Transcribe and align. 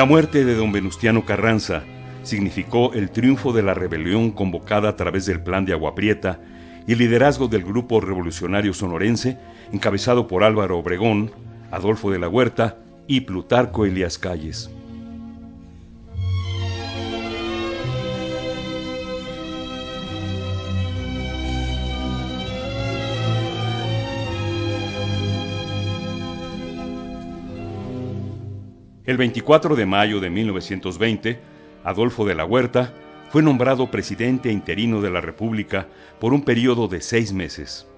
La 0.00 0.06
muerte 0.06 0.46
de 0.46 0.54
don 0.54 0.72
Venustiano 0.72 1.26
Carranza 1.26 1.82
significó 2.22 2.94
el 2.94 3.10
triunfo 3.10 3.52
de 3.52 3.62
la 3.62 3.74
rebelión 3.74 4.30
convocada 4.30 4.88
a 4.88 4.96
través 4.96 5.26
del 5.26 5.42
Plan 5.42 5.66
de 5.66 5.74
Agua 5.74 5.94
Prieta 5.94 6.40
y 6.86 6.92
el 6.94 7.00
liderazgo 7.00 7.48
del 7.48 7.64
grupo 7.64 8.00
revolucionario 8.00 8.72
sonorense, 8.72 9.36
encabezado 9.72 10.26
por 10.26 10.42
Álvaro 10.42 10.78
Obregón, 10.78 11.32
Adolfo 11.70 12.10
de 12.10 12.18
la 12.18 12.30
Huerta 12.30 12.78
y 13.06 13.20
Plutarco 13.20 13.84
Elías 13.84 14.16
Calles. 14.16 14.70
El 29.10 29.16
24 29.16 29.74
de 29.74 29.86
mayo 29.86 30.20
de 30.20 30.30
1920, 30.30 31.40
Adolfo 31.82 32.24
de 32.24 32.36
la 32.36 32.44
Huerta 32.44 32.94
fue 33.30 33.42
nombrado 33.42 33.90
presidente 33.90 34.52
interino 34.52 35.00
de 35.00 35.10
la 35.10 35.20
República 35.20 35.88
por 36.20 36.32
un 36.32 36.42
periodo 36.44 36.86
de 36.86 37.00
seis 37.00 37.32
meses. 37.32 37.88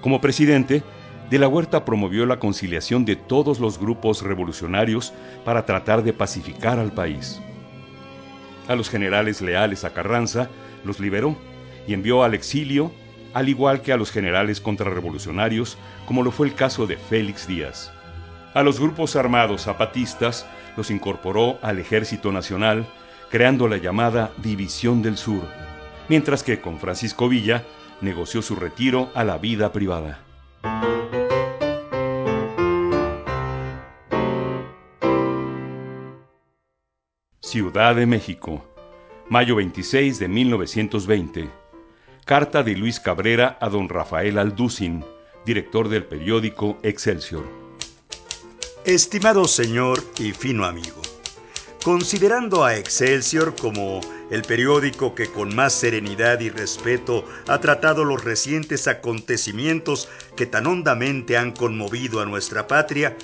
Como 0.00 0.22
presidente, 0.22 0.82
de 1.28 1.38
la 1.38 1.48
Huerta 1.48 1.84
promovió 1.84 2.24
la 2.24 2.38
conciliación 2.38 3.04
de 3.04 3.16
todos 3.16 3.60
los 3.60 3.78
grupos 3.78 4.22
revolucionarios 4.22 5.12
para 5.44 5.66
tratar 5.66 6.02
de 6.02 6.14
pacificar 6.14 6.78
al 6.78 6.92
país. 6.92 7.38
A 8.68 8.74
los 8.74 8.88
generales 8.88 9.42
leales 9.42 9.84
a 9.84 9.92
Carranza 9.92 10.48
los 10.82 10.98
liberó 10.98 11.36
y 11.86 11.92
envió 11.92 12.24
al 12.24 12.32
exilio, 12.32 12.90
al 13.34 13.50
igual 13.50 13.82
que 13.82 13.92
a 13.92 13.98
los 13.98 14.10
generales 14.10 14.62
contrarrevolucionarios, 14.62 15.76
como 16.06 16.22
lo 16.22 16.30
fue 16.30 16.46
el 16.46 16.54
caso 16.54 16.86
de 16.86 16.96
Félix 16.96 17.46
Díaz. 17.46 17.92
A 18.56 18.62
los 18.62 18.80
grupos 18.80 19.16
armados 19.16 19.64
zapatistas 19.64 20.46
los 20.78 20.90
incorporó 20.90 21.58
al 21.60 21.78
Ejército 21.78 22.32
Nacional, 22.32 22.86
creando 23.30 23.68
la 23.68 23.76
llamada 23.76 24.32
División 24.38 25.02
del 25.02 25.18
Sur, 25.18 25.42
mientras 26.08 26.42
que 26.42 26.58
con 26.58 26.78
Francisco 26.78 27.28
Villa 27.28 27.64
negoció 28.00 28.40
su 28.40 28.56
retiro 28.56 29.10
a 29.14 29.24
la 29.24 29.36
vida 29.36 29.72
privada. 29.72 30.20
Ciudad 37.40 37.94
de 37.94 38.06
México, 38.06 38.64
mayo 39.28 39.56
26 39.56 40.18
de 40.18 40.28
1920. 40.28 41.50
Carta 42.24 42.62
de 42.62 42.74
Luis 42.74 43.00
Cabrera 43.00 43.58
a 43.60 43.68
don 43.68 43.90
Rafael 43.90 44.38
Alducin, 44.38 45.04
director 45.44 45.90
del 45.90 46.04
periódico 46.04 46.78
Excelsior. 46.82 47.65
Estimado 48.86 49.48
señor 49.48 50.00
y 50.16 50.30
fino 50.30 50.64
amigo, 50.64 51.02
considerando 51.82 52.64
a 52.64 52.76
Excelsior 52.76 53.56
como 53.56 54.00
el 54.30 54.42
periódico 54.42 55.12
que 55.12 55.26
con 55.26 55.56
más 55.56 55.72
serenidad 55.72 56.38
y 56.38 56.50
respeto 56.50 57.24
ha 57.48 57.58
tratado 57.58 58.04
los 58.04 58.22
recientes 58.22 58.86
acontecimientos 58.86 60.08
que 60.36 60.46
tan 60.46 60.68
hondamente 60.68 61.36
han 61.36 61.50
conmovido 61.50 62.20
a 62.20 62.26
nuestra 62.26 62.68
patria, 62.68 63.16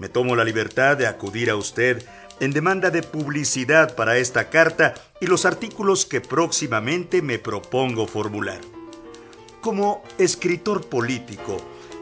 me 0.00 0.08
tomo 0.08 0.34
la 0.34 0.42
libertad 0.42 0.96
de 0.96 1.06
acudir 1.06 1.50
a 1.50 1.56
usted 1.56 2.04
en 2.40 2.50
demanda 2.50 2.90
de 2.90 3.04
publicidad 3.04 3.94
para 3.94 4.18
esta 4.18 4.50
carta 4.50 4.94
y 5.20 5.26
los 5.26 5.44
artículos 5.44 6.04
que 6.04 6.20
próximamente 6.20 7.22
me 7.22 7.38
propongo 7.38 8.08
formular. 8.08 8.60
Como 9.60 10.02
escritor 10.18 10.88
político, 10.88 11.58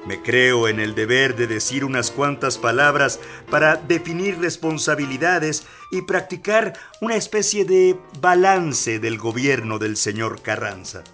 me 0.06 0.20
creo 0.20 0.69
en 0.69 0.81
el 0.81 0.94
deber 0.94 1.34
de 1.34 1.47
decir 1.47 1.84
unas 1.84 2.10
cuantas 2.10 2.59
palabras 2.59 3.19
para 3.50 3.76
definir 3.76 4.38
responsabilidades 4.38 5.65
y 5.91 6.03
practicar 6.03 6.75
una 7.00 7.16
especie 7.16 7.65
de 7.65 7.97
balance 8.20 8.98
del 8.98 9.19
gobierno 9.19 9.78
del 9.78 9.97
señor 9.97 10.43
Carranza. 10.43 11.04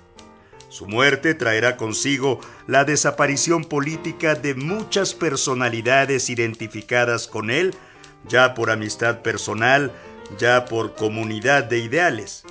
Su 0.68 0.86
muerte 0.86 1.34
traerá 1.34 1.76
consigo 1.76 2.40
la 2.66 2.84
desaparición 2.84 3.64
política 3.64 4.34
de 4.34 4.54
muchas 4.54 5.14
personalidades 5.14 6.30
identificadas 6.30 7.26
con 7.26 7.50
él, 7.50 7.74
ya 8.28 8.54
por 8.54 8.70
amistad 8.70 9.22
personal, 9.22 9.92
ya 10.38 10.66
por 10.66 10.94
comunidad 10.94 11.64
de 11.64 11.78
ideales. 11.78 12.44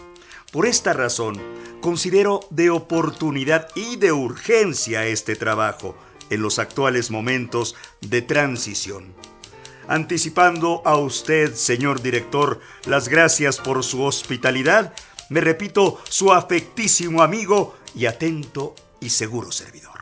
Por 0.52 0.66
esta 0.66 0.94
razón, 0.94 1.40
considero 1.80 2.42
de 2.50 2.70
oportunidad 2.70 3.70
y 3.76 3.96
de 3.96 4.12
urgencia 4.12 5.06
este 5.06 5.36
trabajo, 5.36 5.96
en 6.30 6.42
los 6.42 6.60
actuales 6.60 7.12
momentos 7.12 7.76
de 8.02 8.22
transición. 8.22 9.14
Anticipando 9.88 10.84
a 10.86 10.98
usted, 10.98 11.56
señor 11.56 12.02
director, 12.02 12.60
las 12.86 13.08
gracias 13.08 13.58
por 13.58 13.84
su 13.84 14.04
hospitalidad, 14.04 14.94
me 15.30 15.42
repito, 15.42 16.00
su 16.10 16.32
afectísimo 16.32 17.22
amigo 17.22 17.76
y 17.96 18.06
atento 18.06 18.76
y 19.00 19.10
seguro 19.10 19.52
servidor. 19.52 19.99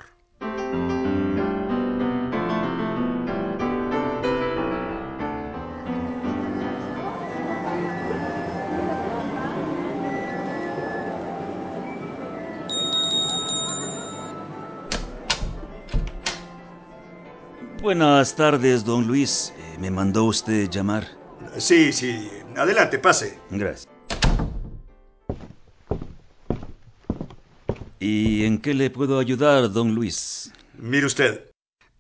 Buenas 17.87 18.35
tardes, 18.35 18.83
don 18.83 19.07
Luis. 19.07 19.53
Eh, 19.57 19.77
¿Me 19.79 19.89
mandó 19.89 20.25
usted 20.25 20.69
llamar? 20.69 21.07
Sí, 21.57 21.93
sí. 21.93 22.29
Adelante, 22.57 22.99
pase. 22.99 23.39
Gracias. 23.49 23.87
¿Y 27.97 28.43
en 28.43 28.57
qué 28.57 28.73
le 28.73 28.89
puedo 28.89 29.19
ayudar, 29.19 29.71
don 29.71 29.95
Luis? 29.95 30.51
Mire 30.77 31.05
usted, 31.05 31.49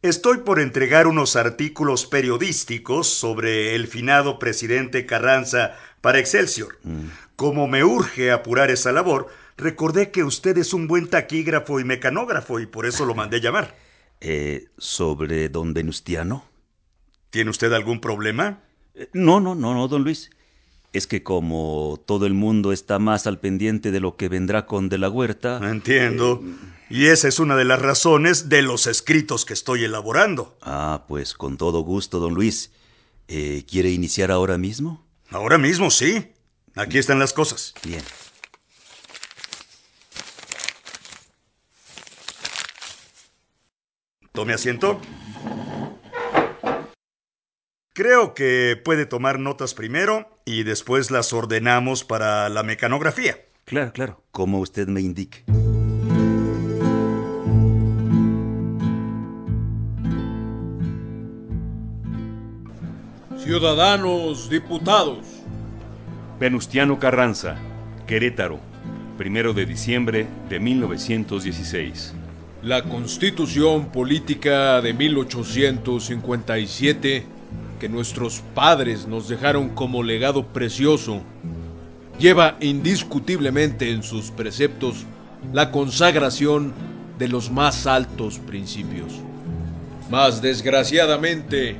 estoy 0.01 0.39
por 0.39 0.59
entregar 0.59 1.07
unos 1.07 1.37
artículos 1.37 2.05
periodísticos 2.05 3.07
sobre 3.07 3.73
el 3.73 3.87
finado 3.87 4.39
presidente 4.39 5.05
Carranza 5.05 5.77
para 6.01 6.19
Excelsior. 6.19 6.79
Mm. 6.83 7.05
Como 7.37 7.65
me 7.69 7.85
urge 7.85 8.33
apurar 8.33 8.71
esa 8.71 8.91
labor, 8.91 9.29
recordé 9.55 10.11
que 10.11 10.25
usted 10.25 10.57
es 10.57 10.73
un 10.73 10.89
buen 10.89 11.07
taquígrafo 11.07 11.79
y 11.79 11.85
mecanógrafo 11.85 12.59
y 12.59 12.65
por 12.65 12.85
eso 12.85 13.05
lo 13.05 13.15
mandé 13.15 13.39
llamar. 13.39 13.73
Eh, 14.21 14.67
¿Sobre 14.77 15.49
don 15.49 15.73
Venustiano? 15.73 16.45
¿Tiene 17.29 17.51
usted 17.51 17.71
algún 17.73 17.99
problema? 18.01 18.63
Eh, 18.95 19.09
no, 19.13 19.39
no, 19.39 19.55
no, 19.55 19.73
no, 19.73 19.87
don 19.87 20.03
Luis. 20.03 20.29
Es 20.93 21.05
que 21.05 21.21
como 21.21 22.01
todo 22.05 22.25
el 22.25 22.33
mundo 22.33 22.71
está 22.71 22.97
más 22.97 23.27
al 23.27 23.39
pendiente 23.39 23.91
de 23.91 23.99
lo 23.99 24.15
que 24.15 24.29
vendrá 24.29 24.65
con 24.65 24.89
de 24.89 24.97
la 24.97 25.09
huerta... 25.09 25.59
Entiendo. 25.61 26.41
Y 26.89 27.07
esa 27.07 27.27
es 27.27 27.39
una 27.39 27.55
de 27.55 27.65
las 27.65 27.81
razones 27.81 28.49
de 28.49 28.61
los 28.61 28.87
escritos 28.87 29.45
que 29.45 29.53
estoy 29.53 29.83
elaborando. 29.83 30.57
Ah, 30.61 31.03
pues 31.07 31.33
con 31.33 31.57
todo 31.57 31.81
gusto, 31.81 32.19
don 32.19 32.33
Luis. 32.33 32.71
Eh, 33.27 33.65
¿Quiere 33.69 33.91
iniciar 33.91 34.31
ahora 34.31 34.57
mismo? 34.57 35.05
Ahora 35.29 35.57
mismo, 35.57 35.91
sí. 35.91 36.31
Aquí 36.75 36.97
están 36.97 37.19
las 37.19 37.33
cosas. 37.33 37.73
Bien. 37.83 38.01
Tome 44.37 44.53
asiento. 44.53 45.01
Creo 47.95 48.35
que 48.35 48.79
puede 48.85 49.07
tomar 49.07 49.39
notas 49.39 49.73
primero 49.73 50.29
y 50.45 50.61
después 50.61 51.09
las 51.09 51.33
ordenamos 51.33 52.03
para 52.03 52.47
la 52.49 52.61
mecanografía. 52.61 53.47
Claro, 53.65 53.93
claro, 53.93 54.23
como 54.29 54.59
usted 54.59 54.87
me 54.89 55.01
indique. 55.01 55.43
Ciudadanos, 63.39 64.51
diputados. 64.51 65.25
Venustiano 66.39 66.99
Carranza, 66.99 67.57
Querétaro, 68.05 68.59
primero 69.17 69.53
de 69.53 69.65
diciembre 69.65 70.27
de 70.47 70.59
1916. 70.59 72.13
La 72.63 72.81
Constitución 72.81 73.91
Política 73.91 74.81
de 74.81 74.91
1857, 74.91 77.23
que 77.79 77.87
nuestros 77.87 78.41
padres 78.55 79.07
nos 79.07 79.29
dejaron 79.29 79.69
como 79.69 80.01
legado 80.01 80.47
precioso, 80.47 81.21
lleva 82.17 82.57
indiscutiblemente 82.59 83.91
en 83.91 84.01
sus 84.01 84.31
preceptos 84.31 85.05
la 85.53 85.69
consagración 85.71 86.73
de 87.19 87.27
los 87.27 87.51
más 87.51 87.85
altos 87.85 88.39
principios. 88.39 89.13
Mas 90.09 90.41
desgraciadamente, 90.41 91.75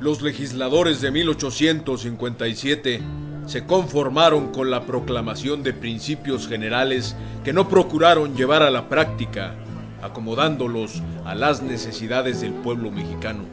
los 0.00 0.22
legisladores 0.22 1.00
de 1.00 1.12
1857 1.12 3.00
se 3.46 3.64
conformaron 3.64 4.48
con 4.48 4.72
la 4.72 4.86
proclamación 4.86 5.62
de 5.62 5.72
principios 5.72 6.48
generales 6.48 7.14
que 7.44 7.52
no 7.52 7.68
procuraron 7.68 8.34
llevar 8.34 8.64
a 8.64 8.70
la 8.70 8.88
práctica, 8.88 9.54
acomodándolos 10.02 11.02
a 11.24 11.34
las 11.34 11.62
necesidades 11.62 12.40
del 12.40 12.52
pueblo 12.52 12.90
mexicano. 12.90 13.44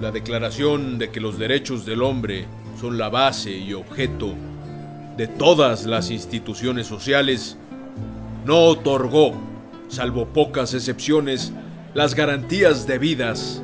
La 0.00 0.10
declaración 0.10 0.98
de 0.98 1.10
que 1.10 1.20
los 1.20 1.38
derechos 1.38 1.84
del 1.84 2.02
hombre 2.02 2.46
son 2.80 2.98
la 2.98 3.08
base 3.08 3.50
y 3.50 3.74
objeto 3.74 4.34
de 5.16 5.26
todas 5.26 5.86
las 5.86 6.10
instituciones 6.10 6.86
sociales 6.86 7.56
no 8.44 8.64
otorgó, 8.64 9.34
salvo 9.88 10.26
pocas 10.26 10.74
excepciones, 10.74 11.52
las 11.94 12.14
garantías 12.14 12.86
debidas 12.86 13.62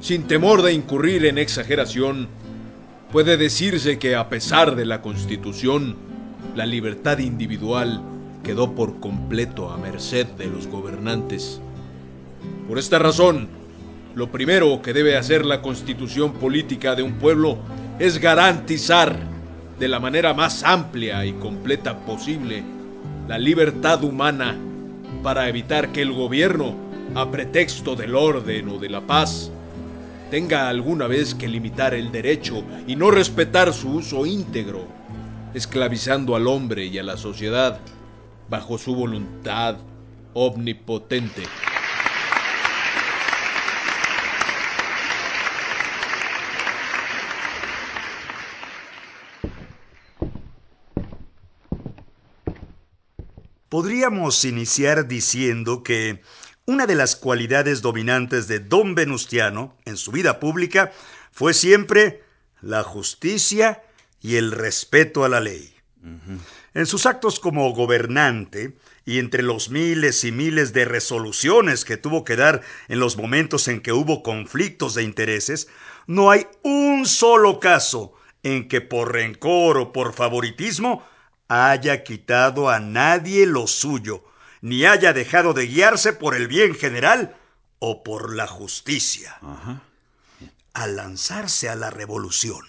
sin 0.00 0.26
temor 0.26 0.62
de 0.62 0.72
incurrir 0.72 1.26
en 1.26 1.36
exageración, 1.36 2.28
puede 3.12 3.36
decirse 3.36 3.98
que 3.98 4.16
a 4.16 4.30
pesar 4.30 4.74
de 4.74 4.86
la 4.86 5.02
Constitución, 5.02 5.96
la 6.56 6.64
libertad 6.64 7.18
individual 7.18 8.02
quedó 8.42 8.74
por 8.74 9.00
completo 9.00 9.70
a 9.70 9.76
merced 9.76 10.26
de 10.26 10.46
los 10.46 10.66
gobernantes. 10.66 11.60
Por 12.68 12.78
esta 12.78 12.98
razón, 12.98 13.48
lo 14.14 14.30
primero 14.30 14.82
que 14.82 14.92
debe 14.92 15.16
hacer 15.16 15.46
la 15.46 15.62
constitución 15.62 16.32
política 16.32 16.94
de 16.94 17.02
un 17.02 17.14
pueblo 17.14 17.58
es 17.98 18.18
garantizar 18.18 19.16
de 19.78 19.88
la 19.88 20.00
manera 20.00 20.34
más 20.34 20.62
amplia 20.62 21.24
y 21.24 21.32
completa 21.32 21.98
posible 22.04 22.62
la 23.28 23.38
libertad 23.38 24.02
humana 24.02 24.56
para 25.22 25.48
evitar 25.48 25.92
que 25.92 26.02
el 26.02 26.12
gobierno, 26.12 26.74
a 27.14 27.30
pretexto 27.30 27.94
del 27.94 28.14
orden 28.14 28.68
o 28.68 28.78
de 28.78 28.88
la 28.88 29.00
paz, 29.00 29.50
tenga 30.30 30.68
alguna 30.68 31.06
vez 31.06 31.34
que 31.34 31.48
limitar 31.48 31.94
el 31.94 32.10
derecho 32.10 32.62
y 32.86 32.96
no 32.96 33.10
respetar 33.10 33.72
su 33.72 33.94
uso 33.94 34.26
íntegro, 34.26 34.86
esclavizando 35.54 36.36
al 36.36 36.46
hombre 36.46 36.86
y 36.86 36.98
a 36.98 37.02
la 37.02 37.16
sociedad 37.16 37.78
bajo 38.50 38.76
su 38.76 38.94
voluntad 38.94 39.76
omnipotente. 40.34 41.44
Podríamos 53.68 54.44
iniciar 54.44 55.06
diciendo 55.06 55.84
que 55.84 56.20
una 56.66 56.86
de 56.86 56.96
las 56.96 57.14
cualidades 57.14 57.82
dominantes 57.82 58.48
de 58.48 58.58
don 58.58 58.96
Venustiano 58.96 59.76
en 59.84 59.96
su 59.96 60.10
vida 60.10 60.40
pública 60.40 60.90
fue 61.30 61.54
siempre 61.54 62.24
la 62.60 62.82
justicia 62.82 63.84
y 64.20 64.36
el 64.36 64.50
respeto 64.50 65.24
a 65.24 65.28
la 65.28 65.38
ley. 65.38 65.79
En 66.72 66.86
sus 66.86 67.04
actos 67.04 67.40
como 67.40 67.70
gobernante 67.74 68.76
y 69.04 69.18
entre 69.18 69.42
los 69.42 69.68
miles 69.68 70.24
y 70.24 70.32
miles 70.32 70.72
de 70.72 70.84
resoluciones 70.86 71.84
que 71.84 71.96
tuvo 71.96 72.24
que 72.24 72.36
dar 72.36 72.62
en 72.88 73.00
los 73.00 73.16
momentos 73.16 73.68
en 73.68 73.80
que 73.80 73.92
hubo 73.92 74.22
conflictos 74.22 74.94
de 74.94 75.02
intereses, 75.02 75.68
no 76.06 76.30
hay 76.30 76.46
un 76.62 77.06
solo 77.06 77.60
caso 77.60 78.14
en 78.42 78.68
que 78.68 78.80
por 78.80 79.12
rencor 79.12 79.76
o 79.78 79.92
por 79.92 80.14
favoritismo 80.14 81.06
haya 81.48 82.04
quitado 82.04 82.70
a 82.70 82.80
nadie 82.80 83.44
lo 83.44 83.66
suyo, 83.66 84.24
ni 84.62 84.84
haya 84.84 85.12
dejado 85.12 85.52
de 85.52 85.66
guiarse 85.66 86.12
por 86.12 86.34
el 86.34 86.48
bien 86.48 86.74
general 86.74 87.36
o 87.78 88.02
por 88.02 88.34
la 88.34 88.46
justicia. 88.46 89.38
Al 90.72 90.96
lanzarse 90.96 91.68
a 91.68 91.74
la 91.74 91.90
revolución, 91.90 92.60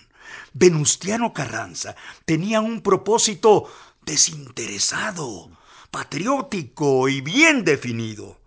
Venustiano 0.54 1.34
Carranza 1.34 1.96
tenía 2.26 2.60
un 2.62 2.82
propósito 2.82 3.72
desinteresado, 4.06 5.50
patriótico 5.92 7.08
y 7.08 7.22
bien 7.22 7.64
definido. 7.64 8.38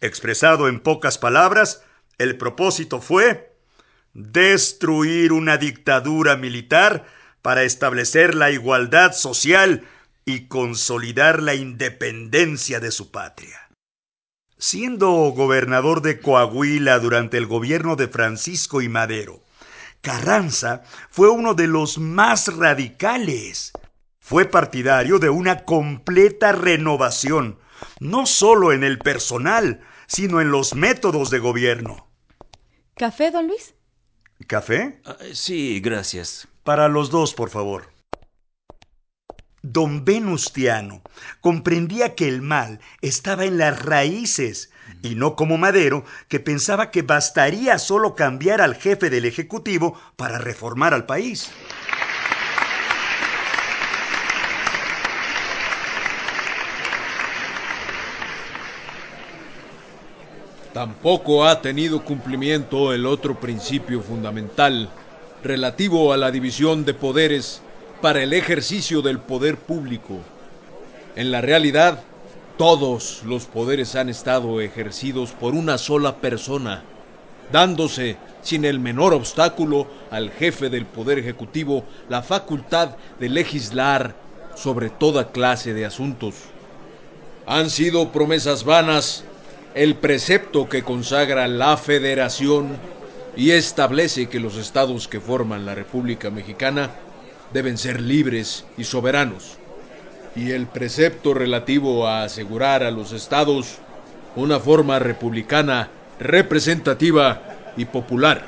Expresado 0.00 0.68
en 0.68 0.80
pocas 0.80 1.18
palabras, 1.18 1.82
el 2.18 2.36
propósito 2.38 3.00
fue 3.00 3.54
destruir 4.14 5.32
una 5.32 5.56
dictadura 5.56 6.36
militar 6.36 7.06
para 7.42 7.64
establecer 7.64 8.34
la 8.34 8.50
igualdad 8.50 9.12
social 9.12 9.86
y 10.24 10.46
consolidar 10.46 11.42
la 11.42 11.54
independencia 11.54 12.80
de 12.80 12.90
su 12.90 13.10
patria. 13.10 13.68
Siendo 14.58 15.08
gobernador 15.08 16.02
de 16.02 16.20
Coahuila 16.20 16.98
durante 17.00 17.36
el 17.36 17.46
gobierno 17.46 17.96
de 17.96 18.06
Francisco 18.06 18.80
y 18.80 18.88
Madero, 18.88 19.42
Carranza 20.02 20.82
fue 21.10 21.30
uno 21.30 21.54
de 21.54 21.68
los 21.68 21.96
más 21.96 22.54
radicales. 22.56 23.72
Fue 24.18 24.44
partidario 24.44 25.20
de 25.20 25.30
una 25.30 25.64
completa 25.64 26.50
renovación, 26.50 27.58
no 28.00 28.26
solo 28.26 28.72
en 28.72 28.82
el 28.82 28.98
personal, 28.98 29.80
sino 30.08 30.40
en 30.40 30.50
los 30.50 30.74
métodos 30.74 31.30
de 31.30 31.38
gobierno. 31.38 32.08
¿Café, 32.96 33.30
don 33.30 33.46
Luis? 33.46 33.74
¿Café? 34.48 35.00
Ah, 35.04 35.16
sí, 35.32 35.80
gracias. 35.80 36.48
Para 36.64 36.88
los 36.88 37.10
dos, 37.10 37.32
por 37.32 37.50
favor. 37.50 37.92
Don 39.62 40.04
Venustiano 40.04 41.02
comprendía 41.40 42.16
que 42.16 42.26
el 42.26 42.42
mal 42.42 42.80
estaba 43.02 43.44
en 43.44 43.58
las 43.58 43.80
raíces 43.80 44.71
y 45.02 45.14
no 45.14 45.36
como 45.36 45.58
Madero, 45.58 46.04
que 46.28 46.40
pensaba 46.40 46.90
que 46.90 47.02
bastaría 47.02 47.78
solo 47.78 48.14
cambiar 48.14 48.60
al 48.60 48.76
jefe 48.76 49.10
del 49.10 49.24
Ejecutivo 49.24 50.00
para 50.16 50.38
reformar 50.38 50.94
al 50.94 51.06
país. 51.06 51.50
Tampoco 60.72 61.44
ha 61.44 61.60
tenido 61.60 62.02
cumplimiento 62.02 62.94
el 62.94 63.04
otro 63.04 63.38
principio 63.38 64.00
fundamental 64.00 64.88
relativo 65.44 66.14
a 66.14 66.16
la 66.16 66.30
división 66.30 66.86
de 66.86 66.94
poderes 66.94 67.60
para 68.00 68.22
el 68.22 68.32
ejercicio 68.32 69.02
del 69.02 69.18
poder 69.18 69.56
público. 69.58 70.20
En 71.14 71.30
la 71.30 71.42
realidad, 71.42 72.02
todos 72.56 73.22
los 73.24 73.46
poderes 73.46 73.94
han 73.94 74.08
estado 74.08 74.60
ejercidos 74.60 75.32
por 75.32 75.54
una 75.54 75.78
sola 75.78 76.16
persona, 76.16 76.82
dándose 77.50 78.16
sin 78.42 78.64
el 78.64 78.80
menor 78.80 79.14
obstáculo 79.14 79.86
al 80.10 80.30
jefe 80.30 80.68
del 80.68 80.86
Poder 80.86 81.18
Ejecutivo 81.18 81.84
la 82.08 82.22
facultad 82.22 82.96
de 83.18 83.28
legislar 83.28 84.14
sobre 84.54 84.90
toda 84.90 85.32
clase 85.32 85.74
de 85.74 85.86
asuntos. 85.86 86.34
Han 87.46 87.70
sido 87.70 88.12
promesas 88.12 88.64
vanas 88.64 89.24
el 89.74 89.94
precepto 89.94 90.68
que 90.68 90.82
consagra 90.82 91.48
la 91.48 91.76
federación 91.76 92.76
y 93.36 93.50
establece 93.50 94.28
que 94.28 94.40
los 94.40 94.56
estados 94.56 95.08
que 95.08 95.20
forman 95.20 95.64
la 95.64 95.74
República 95.74 96.30
Mexicana 96.30 96.90
deben 97.52 97.78
ser 97.78 98.00
libres 98.00 98.64
y 98.76 98.84
soberanos, 98.84 99.58
y 100.34 100.52
el 100.52 100.66
precepto 100.66 101.34
relativo 101.34 102.06
a 102.06 102.24
asegurar 102.24 102.82
a 102.82 102.90
los 102.90 103.12
estados 103.12 103.78
una 104.34 104.58
forma 104.58 104.98
republicana 104.98 105.90
representativa 106.18 107.40
y 107.76 107.84
popular. 107.84 108.46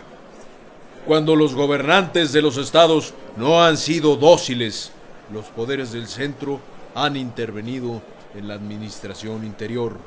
Cuando 1.07 1.37
los 1.37 1.55
gobernantes 1.55 2.33
de 2.33 2.41
los 2.41 2.57
estados 2.57 3.12
no 3.37 3.62
han 3.62 3.76
sido 3.76 4.17
dóciles, 4.17 4.93
los 5.33 5.45
poderes 5.47 5.93
del 5.93 6.07
centro 6.09 6.61
han 6.95 7.17
intervenido 7.17 8.00
en 8.35 8.49
la 8.49 8.55
administración 8.55 9.45
interior. 9.45 9.99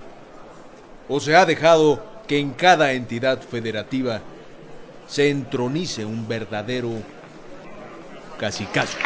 O 1.07 1.19
se 1.19 1.35
ha 1.35 1.45
dejado 1.45 2.03
que 2.27 2.39
en 2.39 2.53
cada 2.53 2.93
entidad 2.93 3.39
federativa 3.41 4.21
se 5.07 5.29
entronice 5.29 6.03
un 6.03 6.27
verdadero 6.27 6.89
caso. 8.39 8.97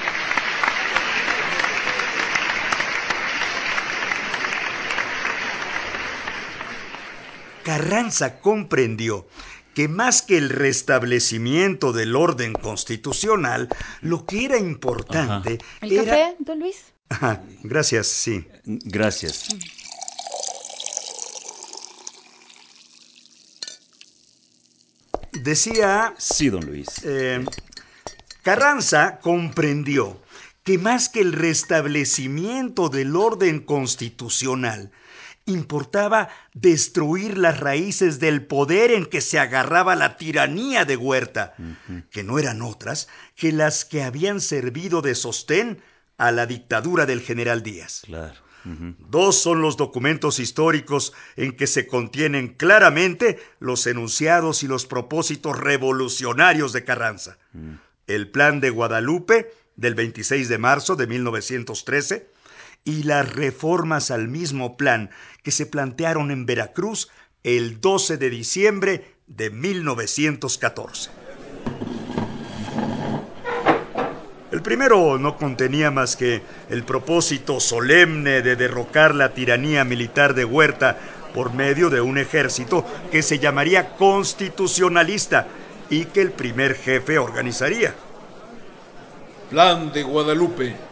Carranza 7.63 8.39
comprendió 8.39 9.27
que 9.73 9.87
más 9.87 10.21
que 10.21 10.37
el 10.37 10.49
restablecimiento 10.49 11.93
del 11.93 12.15
orden 12.15 12.55
constitucional, 12.55 13.69
lo 14.01 14.27
que 14.27 14.45
era 14.45 14.57
importante 14.57 15.59
¿El 15.81 15.91
era... 15.93 16.03
café, 16.05 16.35
don 16.39 16.59
Luis? 16.59 16.83
Ajá, 17.09 17.43
gracias, 17.63 18.07
sí. 18.07 18.47
Gracias. 18.65 19.49
Decía, 25.31 26.13
Sí, 26.17 26.49
don 26.49 26.65
Luis. 26.65 27.01
eh, 27.03 27.47
Carranza 28.43 29.19
comprendió 29.19 30.19
que 30.63 30.77
más 30.77 31.09
que 31.09 31.21
el 31.21 31.33
restablecimiento 31.33 32.89
del 32.89 33.15
orden 33.15 33.59
constitucional, 33.59 34.91
importaba 35.45 36.29
destruir 36.53 37.37
las 37.37 37.59
raíces 37.59 38.19
del 38.19 38.45
poder 38.45 38.91
en 38.91 39.05
que 39.05 39.21
se 39.21 39.39
agarraba 39.39 39.95
la 39.95 40.17
tiranía 40.17 40.85
de 40.85 40.97
Huerta, 40.97 41.53
que 42.09 42.23
no 42.23 42.39
eran 42.39 42.61
otras 42.61 43.07
que 43.35 43.51
las 43.51 43.85
que 43.85 44.03
habían 44.03 44.41
servido 44.41 45.01
de 45.01 45.15
sostén 45.15 45.81
a 46.17 46.31
la 46.31 46.45
dictadura 46.45 47.05
del 47.05 47.21
general 47.21 47.63
Díaz. 47.63 48.01
Claro. 48.05 48.35
Dos 48.63 49.41
son 49.41 49.61
los 49.61 49.75
documentos 49.75 50.39
históricos 50.39 51.13
en 51.35 51.53
que 51.53 51.65
se 51.65 51.87
contienen 51.87 52.49
claramente 52.49 53.39
los 53.59 53.87
enunciados 53.87 54.61
y 54.61 54.67
los 54.67 54.85
propósitos 54.85 55.57
revolucionarios 55.57 56.71
de 56.71 56.83
Carranza. 56.83 57.37
El 58.05 58.29
Plan 58.29 58.59
de 58.59 58.69
Guadalupe 58.69 59.51
del 59.75 59.95
26 59.95 60.47
de 60.47 60.57
marzo 60.59 60.95
de 60.95 61.07
1913 61.07 62.29
y 62.83 63.03
las 63.03 63.33
reformas 63.33 64.11
al 64.11 64.27
mismo 64.27 64.77
plan 64.77 65.09
que 65.43 65.51
se 65.51 65.65
plantearon 65.65 66.31
en 66.31 66.45
Veracruz 66.45 67.09
el 67.43 67.81
12 67.81 68.17
de 68.17 68.29
diciembre 68.29 69.15
de 69.27 69.49
1914. 69.49 71.09
El 74.51 74.61
primero 74.61 75.17
no 75.17 75.37
contenía 75.37 75.91
más 75.91 76.17
que 76.17 76.41
el 76.69 76.83
propósito 76.83 77.61
solemne 77.61 78.41
de 78.41 78.57
derrocar 78.57 79.15
la 79.15 79.33
tiranía 79.33 79.85
militar 79.85 80.33
de 80.33 80.43
Huerta 80.43 80.97
por 81.33 81.53
medio 81.53 81.89
de 81.89 82.01
un 82.01 82.17
ejército 82.17 82.85
que 83.11 83.21
se 83.21 83.39
llamaría 83.39 83.95
constitucionalista 83.95 85.47
y 85.89 86.05
que 86.05 86.21
el 86.21 86.31
primer 86.31 86.75
jefe 86.75 87.17
organizaría. 87.17 87.93
Plan 89.49 89.91
de 89.93 90.03
Guadalupe. 90.03 90.90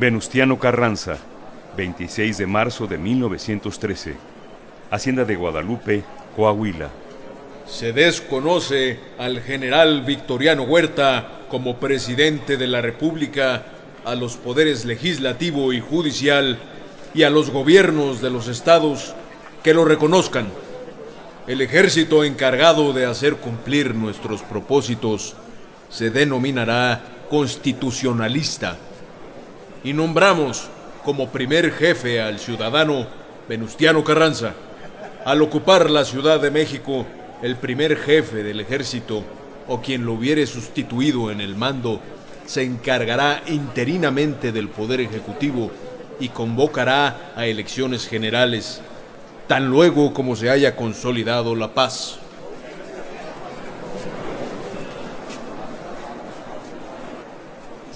Venustiano 0.00 0.58
Carranza, 0.58 1.18
26 1.76 2.38
de 2.38 2.46
marzo 2.46 2.86
de 2.86 2.96
1913. 2.96 4.16
Hacienda 4.90 5.26
de 5.26 5.36
Guadalupe, 5.36 6.02
Coahuila. 6.34 6.88
Se 7.66 7.92
desconoce 7.92 8.98
al 9.18 9.42
general 9.42 10.00
Victoriano 10.06 10.62
Huerta 10.62 11.42
como 11.50 11.76
presidente 11.76 12.56
de 12.56 12.66
la 12.66 12.80
República, 12.80 13.66
a 14.06 14.14
los 14.14 14.38
poderes 14.38 14.86
legislativo 14.86 15.70
y 15.74 15.80
judicial 15.80 16.58
y 17.12 17.24
a 17.24 17.28
los 17.28 17.50
gobiernos 17.50 18.22
de 18.22 18.30
los 18.30 18.48
estados 18.48 19.14
que 19.62 19.74
lo 19.74 19.84
reconozcan. 19.84 20.48
El 21.46 21.60
ejército 21.60 22.24
encargado 22.24 22.94
de 22.94 23.04
hacer 23.04 23.36
cumplir 23.36 23.94
nuestros 23.94 24.40
propósitos 24.40 25.36
se 25.90 26.08
denominará 26.08 27.02
constitucionalista 27.28 28.78
y 29.82 29.92
nombramos 29.92 30.68
como 31.04 31.30
primer 31.30 31.72
jefe 31.72 32.20
al 32.20 32.38
ciudadano 32.38 33.06
Venustiano 33.48 34.04
Carranza. 34.04 34.54
Al 35.24 35.42
ocupar 35.42 35.90
la 35.90 36.04
Ciudad 36.04 36.40
de 36.40 36.50
México, 36.50 37.06
el 37.42 37.56
primer 37.56 37.96
jefe 37.96 38.42
del 38.42 38.60
ejército 38.60 39.24
o 39.66 39.80
quien 39.80 40.04
lo 40.04 40.12
hubiere 40.12 40.46
sustituido 40.46 41.30
en 41.30 41.40
el 41.40 41.56
mando 41.56 42.00
se 42.46 42.62
encargará 42.62 43.42
interinamente 43.46 44.52
del 44.52 44.68
poder 44.68 45.00
ejecutivo 45.00 45.70
y 46.18 46.28
convocará 46.28 47.32
a 47.34 47.46
elecciones 47.46 48.06
generales, 48.06 48.80
tan 49.46 49.68
luego 49.68 50.12
como 50.12 50.36
se 50.36 50.50
haya 50.50 50.76
consolidado 50.76 51.56
la 51.56 51.74
paz. 51.74 52.19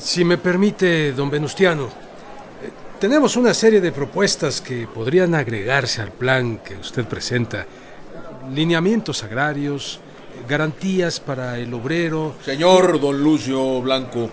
Si 0.04 0.23
me 0.23 0.37
permite, 0.37 1.12
don 1.12 1.30
Venustiano, 1.30 1.87
eh, 1.87 2.70
tenemos 3.00 3.37
una 3.37 3.54
serie 3.54 3.80
de 3.80 3.90
propuestas 3.90 4.61
que 4.61 4.87
podrían 4.87 5.34
agregarse 5.34 6.02
al 6.02 6.12
plan 6.12 6.58
que 6.58 6.76
usted 6.76 7.06
presenta. 7.06 7.66
Lineamientos 8.52 9.25
agrarios, 9.25 10.00
garantías 10.46 11.20
para 11.20 11.58
el 11.58 11.73
obrero. 11.73 12.34
Señor 12.44 13.00
don 13.00 13.25
Lucio 13.25 13.80
Blanco, 13.80 14.28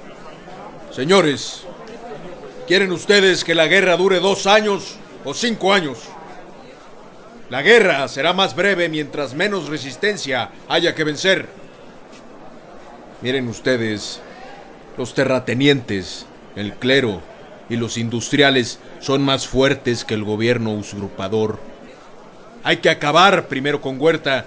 señores, 0.94 1.64
¿quieren 2.68 2.92
ustedes 2.92 3.46
que 3.46 3.56
la 3.56 3.68
guerra 3.68 3.96
dure 3.96 4.20
dos 4.20 4.48
años 4.48 4.98
o 5.24 5.34
cinco 5.34 5.72
años? 5.72 6.00
La 7.50 7.62
guerra 7.62 8.10
será 8.10 8.34
más 8.34 8.58
breve 8.58 8.90
mientras 8.90 9.34
menos 9.34 9.70
resistencia 9.70 10.52
haya 10.68 10.94
que 10.94 11.06
vencer. 11.06 11.48
Miren 13.22 13.48
ustedes, 13.48 14.20
los 14.98 15.14
terratenientes, 15.14 16.26
el 16.56 16.74
clero 16.74 17.22
y 17.70 17.78
los 17.78 17.98
industriales 17.98 18.80
son 19.00 19.22
más 19.22 19.48
fuertes 19.48 20.04
que 20.04 20.14
el 20.14 20.24
gobierno 20.24 20.74
usurpador. 20.74 21.60
Hay 22.64 22.78
que 22.78 22.90
acabar 22.90 23.48
primero 23.48 23.82
con 23.82 24.00
Huerta 24.00 24.46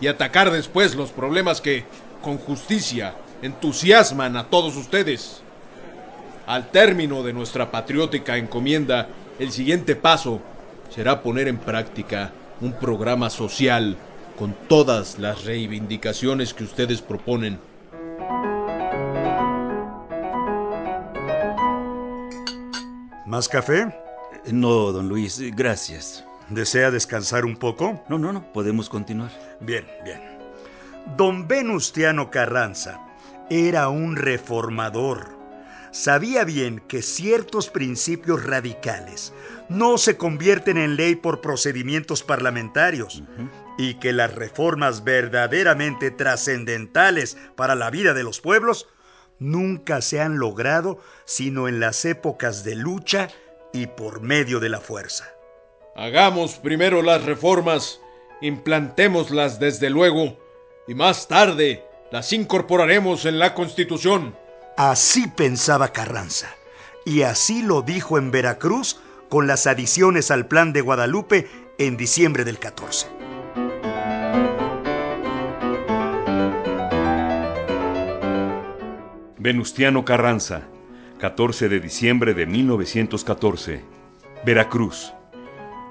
y 0.00 0.06
atacar 0.06 0.50
después 0.50 0.94
los 0.94 1.10
problemas 1.10 1.60
que, 1.60 1.84
con 2.22 2.38
justicia, 2.38 3.14
entusiasman 3.42 4.36
a 4.36 4.44
todos 4.44 4.76
ustedes. 4.76 5.40
Al 6.46 6.70
término 6.70 7.22
de 7.22 7.32
nuestra 7.32 7.70
patriótica 7.70 8.36
encomienda, 8.36 9.08
el 9.38 9.50
siguiente 9.50 9.96
paso 9.96 10.40
será 10.94 11.22
poner 11.22 11.48
en 11.48 11.58
práctica 11.58 12.30
un 12.60 12.72
programa 12.72 13.30
social 13.30 13.96
con 14.38 14.54
todas 14.68 15.18
las 15.18 15.44
reivindicaciones 15.44 16.54
que 16.54 16.64
ustedes 16.64 17.00
proponen. 17.02 17.58
¿Más 23.26 23.48
café? 23.48 23.92
No, 24.52 24.92
don 24.92 25.08
Luis, 25.08 25.40
gracias. 25.56 26.24
¿Desea 26.48 26.92
descansar 26.92 27.44
un 27.44 27.56
poco? 27.56 28.00
No, 28.08 28.18
no, 28.20 28.32
no, 28.32 28.52
podemos 28.52 28.88
continuar. 28.88 29.32
Bien, 29.60 29.84
bien. 30.04 30.20
Don 31.16 31.48
Venustiano 31.48 32.30
Carranza 32.30 33.00
era 33.50 33.88
un 33.88 34.14
reformador. 34.14 35.36
Sabía 35.90 36.44
bien 36.44 36.78
que 36.86 37.02
ciertos 37.02 37.68
principios 37.68 38.44
radicales 38.44 39.32
no 39.68 39.98
se 39.98 40.16
convierten 40.16 40.78
en 40.78 40.94
ley 40.94 41.16
por 41.16 41.40
procedimientos 41.40 42.22
parlamentarios 42.22 43.24
y 43.76 43.94
que 43.94 44.12
las 44.12 44.36
reformas 44.36 45.02
verdaderamente 45.02 46.12
trascendentales 46.12 47.36
para 47.56 47.74
la 47.74 47.90
vida 47.90 48.14
de 48.14 48.22
los 48.22 48.40
pueblos 48.40 48.86
nunca 49.38 50.00
se 50.02 50.20
han 50.20 50.38
logrado 50.38 50.98
sino 51.24 51.68
en 51.68 51.80
las 51.80 52.04
épocas 52.04 52.64
de 52.64 52.74
lucha 52.74 53.28
y 53.72 53.86
por 53.86 54.20
medio 54.20 54.60
de 54.60 54.68
la 54.68 54.80
fuerza. 54.80 55.32
Hagamos 55.94 56.56
primero 56.56 57.02
las 57.02 57.24
reformas, 57.24 58.00
implantémoslas 58.40 59.58
desde 59.58 59.90
luego, 59.90 60.36
y 60.86 60.94
más 60.94 61.26
tarde 61.26 61.84
las 62.10 62.32
incorporaremos 62.32 63.24
en 63.24 63.38
la 63.38 63.54
Constitución. 63.54 64.36
Así 64.76 65.26
pensaba 65.26 65.92
Carranza, 65.92 66.54
y 67.04 67.22
así 67.22 67.62
lo 67.62 67.82
dijo 67.82 68.18
en 68.18 68.30
Veracruz 68.30 69.00
con 69.28 69.46
las 69.46 69.66
adiciones 69.66 70.30
al 70.30 70.46
plan 70.46 70.72
de 70.72 70.82
Guadalupe 70.82 71.48
en 71.78 71.96
diciembre 71.96 72.44
del 72.44 72.58
14. 72.58 73.15
Venustiano 79.46 80.04
Carranza, 80.04 80.62
14 81.20 81.68
de 81.68 81.78
diciembre 81.78 82.34
de 82.34 82.46
1914. 82.46 83.80
Veracruz. 84.44 85.12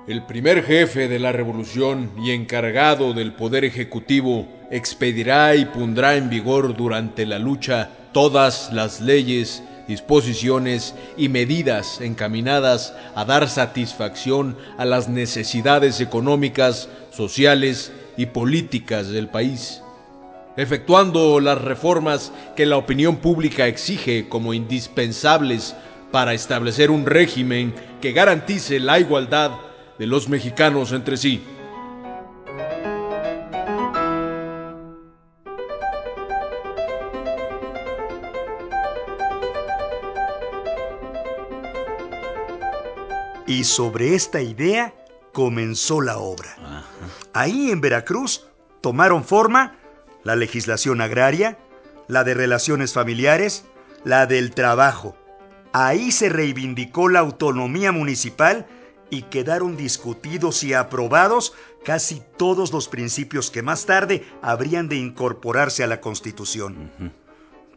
El 0.09 0.25
primer 0.25 0.61
jefe 0.61 1.07
de 1.07 1.19
la 1.19 1.31
revolución 1.31 2.11
y 2.21 2.31
encargado 2.31 3.13
del 3.13 3.31
poder 3.31 3.63
ejecutivo 3.63 4.45
expedirá 4.71 5.55
y 5.55 5.63
pondrá 5.63 6.17
en 6.17 6.29
vigor 6.29 6.75
durante 6.75 7.25
la 7.25 7.39
lucha 7.39 7.91
todas 8.11 8.73
las 8.73 8.99
leyes, 8.99 9.63
disposiciones 9.87 10.93
y 11.15 11.29
medidas 11.29 12.01
encaminadas 12.01 12.93
a 13.15 13.23
dar 13.23 13.47
satisfacción 13.47 14.57
a 14.77 14.83
las 14.83 15.07
necesidades 15.07 16.01
económicas, 16.01 16.89
sociales 17.09 17.93
y 18.17 18.25
políticas 18.25 19.07
del 19.07 19.29
país, 19.29 19.81
efectuando 20.57 21.39
las 21.39 21.61
reformas 21.61 22.31
que 22.55 22.65
la 22.65 22.77
opinión 22.77 23.17
pública 23.17 23.67
exige 23.67 24.29
como 24.29 24.53
indispensables 24.53 25.75
para 26.11 26.33
establecer 26.33 26.91
un 26.91 27.05
régimen 27.05 27.73
que 28.01 28.13
garantice 28.13 28.79
la 28.79 28.99
igualdad 28.99 29.51
de 29.99 30.07
los 30.07 30.29
mexicanos 30.29 30.91
entre 30.91 31.17
sí. 31.17 31.43
Y 43.47 43.63
sobre 43.63 44.15
esta 44.15 44.41
idea 44.41 44.93
comenzó 45.31 46.01
la 46.01 46.17
obra. 46.17 46.83
Ahí 47.33 47.69
en 47.69 47.79
Veracruz 47.79 48.47
tomaron 48.81 49.23
forma 49.23 49.77
la 50.25 50.35
legislación 50.35 50.99
agraria, 50.99 51.57
la 52.09 52.25
de 52.25 52.33
relaciones 52.33 52.91
familiares, 52.91 53.63
la 54.03 54.25
del 54.25 54.51
trabajo. 54.51 55.15
Ahí 55.71 56.11
se 56.11 56.29
reivindicó 56.29 57.09
la 57.09 57.19
autonomía 57.19 57.91
municipal 57.91 58.65
y 59.09 59.21
quedaron 59.23 59.77
discutidos 59.77 60.63
y 60.63 60.73
aprobados 60.73 61.53
casi 61.85 62.23
todos 62.37 62.73
los 62.73 62.87
principios 62.87 63.51
que 63.51 63.61
más 63.61 63.85
tarde 63.85 64.25
habrían 64.41 64.89
de 64.89 64.95
incorporarse 64.95 65.83
a 65.83 65.87
la 65.87 66.01
Constitución. 66.01 66.91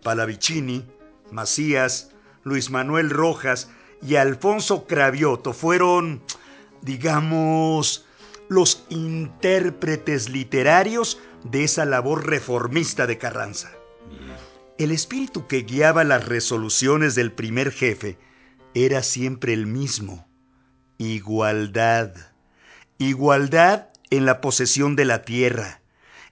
Palavicini, 0.03 0.87
Macías, 1.31 2.13
Luis 2.45 2.71
Manuel 2.71 3.11
Rojas 3.11 3.69
y 4.01 4.17
Alfonso 4.17 4.87
Cravioto 4.87 5.53
fueron, 5.53 6.23
digamos, 6.81 8.07
los 8.49 8.87
intérpretes 8.89 10.31
literarios 10.31 11.19
de 11.45 11.65
esa 11.65 11.85
labor 11.85 12.27
reformista 12.27 13.07
de 13.07 13.19
Carranza. 13.19 13.71
El 14.79 14.93
espíritu 14.93 15.47
que 15.47 15.63
guiaba 15.63 16.05
las 16.05 16.27
resoluciones 16.27 17.15
del 17.15 17.33
primer 17.33 17.73
jefe 17.73 18.19
era 18.75 19.03
siempre 19.03 19.53
el 19.53 19.67
mismo 19.67 20.29
Igualdad. 20.99 22.13
Igualdad 22.99 23.89
en 24.11 24.27
la 24.27 24.41
posesión 24.41 24.97
de 24.97 25.05
la 25.05 25.23
tierra. 25.23 25.81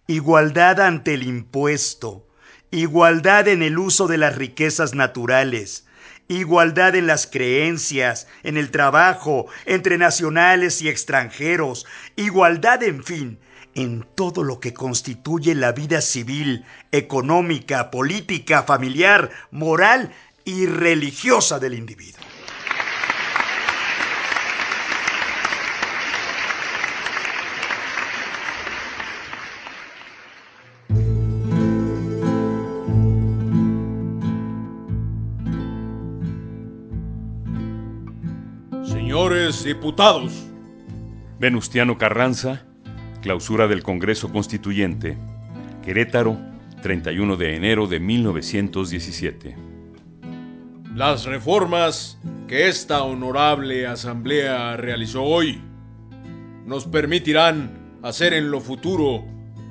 Igualdad 0.09 0.81
ante 0.81 1.15
el 1.15 1.23
impuesto. 1.23 2.27
Igualdad 2.73 3.47
en 3.47 3.63
el 3.63 3.79
uso 3.79 4.09
de 4.09 4.19
las 4.19 4.35
riquezas 4.35 4.95
naturales. 4.95 5.87
Igualdad 6.27 6.97
en 6.97 7.07
las 7.07 7.29
creencias, 7.29 8.27
en 8.43 8.57
el 8.57 8.73
trabajo, 8.73 9.47
entre 9.67 9.99
nacionales 9.99 10.83
y 10.83 10.89
extranjeros. 10.89 11.87
Igualdad, 12.17 12.83
en 12.83 13.05
fin, 13.05 13.39
en 13.77 14.07
todo 14.15 14.43
lo 14.43 14.59
que 14.59 14.73
constituye 14.73 15.55
la 15.55 15.73
vida 15.73 16.01
civil, 16.01 16.65
económica, 16.93 17.91
política, 17.91 18.63
familiar, 18.63 19.31
moral 19.51 20.13
y 20.47 20.65
religiosa 20.65 21.59
del 21.59 21.75
individuo. 21.75 22.23
Señores 38.87 39.65
diputados. 39.65 40.33
Venustiano 41.39 41.99
Carranza, 41.99 42.65
clausura 43.27 43.67
del 43.67 43.83
Congreso 43.83 44.31
Constituyente. 44.31 45.19
Querétaro, 45.85 46.39
31 46.81 47.37
de 47.37 47.57
enero 47.57 47.89
de 47.89 47.99
1917. 47.99 49.57
Las 50.95 51.25
reformas 51.25 52.21
que 52.47 52.69
esta 52.69 53.03
honorable 53.03 53.85
asamblea 53.89 54.77
realizó 54.77 55.25
hoy 55.25 55.61
nos 56.67 56.87
permitirán 56.87 57.99
hacer 58.01 58.33
en 58.33 58.53
lo 58.53 58.61
futuro 58.61 59.25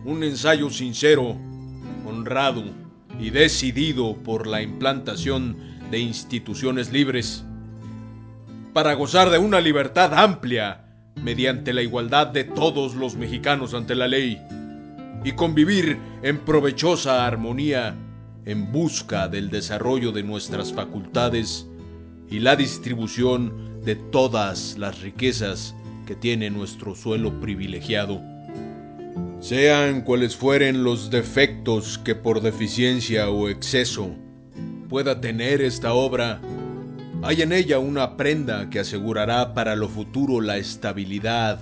un 0.04 0.22
ensayo 0.26 0.70
sincero, 0.70 1.38
honrado 2.06 2.66
y 3.22 3.30
decidido 3.30 4.18
por 4.18 4.48
la 4.48 4.62
implantación 4.64 5.56
de 5.92 6.00
instituciones 6.00 6.92
libres 6.92 7.46
para 8.74 8.96
gozar 8.96 9.30
de 9.30 9.38
una 9.38 9.62
libertad 9.62 10.14
amplia 10.14 10.85
mediante 11.22 11.74
la 11.74 11.82
igualdad 11.82 12.28
de 12.28 12.44
todos 12.44 12.96
los 12.96 13.16
mexicanos 13.16 13.74
ante 13.74 13.96
la 13.96 14.08
ley 14.08 14.42
y 15.24 15.32
convivir 15.32 15.98
en 16.22 16.40
provechosa 16.40 17.26
armonía 17.26 17.96
en 18.46 18.72
busca 18.72 19.28
del 19.28 19.50
desarrollo 19.50 20.12
de 20.12 20.24
nuestras 20.24 20.72
facultades 20.72 21.68
y 22.30 22.40
la 22.40 22.56
distribución 22.56 23.82
de 23.84 23.96
todas 23.96 24.78
las 24.78 25.02
riquezas 25.02 25.76
que 26.06 26.16
tiene 26.16 26.50
nuestro 26.50 26.96
suelo 26.96 27.40
privilegiado. 27.40 28.22
Sean 29.40 30.02
cuales 30.02 30.36
fueren 30.36 30.84
los 30.84 31.10
defectos 31.10 31.98
que 31.98 32.16
por 32.16 32.42
deficiencia 32.42 33.30
o 33.30 33.50
exceso 33.50 34.16
pueda 34.90 35.22
tener 35.22 35.62
esta 35.62 35.94
obra, 35.94 36.40
hay 37.26 37.42
en 37.42 37.54
ella 37.54 37.80
una 37.80 38.18
prenda 38.18 38.70
que 38.70 38.80
asegurará 38.80 39.56
para 39.56 39.76
lo 39.76 39.90
futuro 39.90 40.42
la 40.42 40.58
estabilidad. 40.58 41.60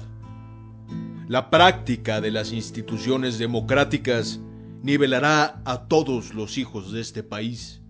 La 1.29 1.49
práctica 1.49 2.19
de 2.19 2.31
las 2.31 2.51
instituciones 2.51 3.39
democráticas 3.39 4.41
nivelará 4.81 5.61
a 5.63 5.85
todos 5.87 6.33
los 6.33 6.57
hijos 6.57 6.91
de 6.91 6.99
este 6.99 7.23
país. 7.23 7.81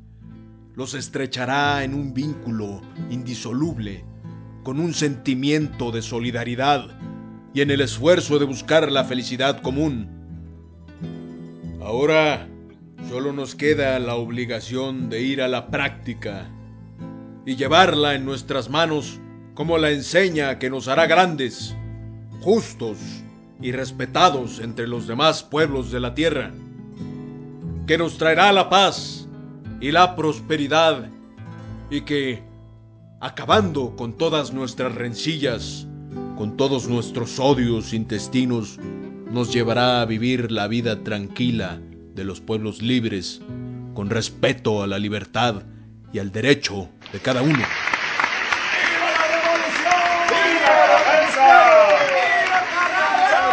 Los 0.75 0.93
estrechará 0.93 1.83
en 1.83 1.95
un 1.95 2.13
vínculo 2.13 2.79
indisoluble, 3.09 4.05
con 4.61 4.79
un 4.79 4.93
sentimiento 4.93 5.89
de 5.89 6.03
solidaridad 6.03 6.89
y 7.55 7.61
en 7.61 7.71
el 7.71 7.81
esfuerzo 7.81 8.37
de 8.37 8.45
buscar 8.45 8.91
la 8.91 9.03
felicidad 9.03 9.63
común. 9.63 10.09
Ahora 11.81 12.47
solo 13.09 13.33
nos 13.33 13.55
queda 13.55 13.97
la 13.97 14.13
obligación 14.13 15.09
de 15.09 15.23
ir 15.23 15.41
a 15.41 15.47
la 15.47 15.71
práctica 15.71 16.51
y 17.45 17.55
llevarla 17.55 18.15
en 18.15 18.25
nuestras 18.25 18.69
manos 18.69 19.19
como 19.53 19.77
la 19.77 19.91
enseña 19.91 20.59
que 20.59 20.69
nos 20.69 20.87
hará 20.87 21.05
grandes, 21.05 21.75
justos 22.41 22.97
y 23.61 23.71
respetados 23.71 24.59
entre 24.59 24.87
los 24.87 25.07
demás 25.07 25.43
pueblos 25.43 25.91
de 25.91 25.99
la 25.99 26.13
tierra, 26.15 26.51
que 27.85 27.97
nos 27.97 28.17
traerá 28.17 28.51
la 28.51 28.69
paz 28.69 29.27
y 29.79 29.91
la 29.91 30.15
prosperidad 30.15 31.09
y 31.89 32.01
que, 32.01 32.43
acabando 33.19 33.95
con 33.95 34.17
todas 34.17 34.53
nuestras 34.53 34.95
rencillas, 34.95 35.87
con 36.37 36.57
todos 36.57 36.87
nuestros 36.87 37.39
odios 37.39 37.93
intestinos, 37.93 38.79
nos 39.31 39.53
llevará 39.53 40.01
a 40.01 40.05
vivir 40.05 40.51
la 40.51 40.67
vida 40.67 41.03
tranquila 41.03 41.79
de 42.15 42.23
los 42.23 42.41
pueblos 42.41 42.81
libres, 42.81 43.41
con 43.93 44.09
respeto 44.09 44.83
a 44.83 44.87
la 44.87 44.99
libertad 44.99 45.63
y 46.11 46.19
al 46.19 46.31
derecho 46.31 46.89
de 47.13 47.19
cada 47.19 47.41
uno. 47.43 47.53
¡Viva 47.53 47.63
la 49.11 49.27
revolución! 49.27 49.93
¡Viva 50.29 50.71
la 50.75 50.85
defensa! 50.97 51.45
¡Viva 52.41 52.59
Carranza! 52.73 53.43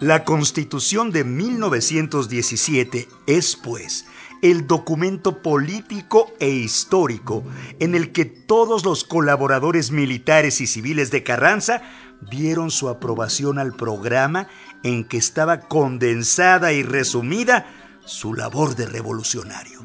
La 0.00 0.24
Constitución 0.24 1.10
de 1.10 1.24
1917 1.24 3.08
es, 3.26 3.56
pues, 3.56 4.04
el 4.42 4.66
documento 4.66 5.42
político 5.42 6.32
e 6.40 6.48
histórico 6.48 7.44
en 7.78 7.94
el 7.94 8.12
que 8.12 8.24
todos 8.24 8.84
los 8.84 9.04
colaboradores 9.04 9.90
militares 9.90 10.60
y 10.60 10.66
civiles 10.66 11.10
de 11.10 11.22
Carranza 11.22 11.82
dieron 12.30 12.70
su 12.70 12.88
aprobación 12.88 13.58
al 13.58 13.74
programa 13.74 14.48
en 14.82 15.04
que 15.04 15.16
estaba 15.16 15.60
condensada 15.60 16.72
y 16.72 16.82
resumida 16.82 17.66
su 18.04 18.34
labor 18.34 18.76
de 18.76 18.86
revolucionario. 18.86 19.80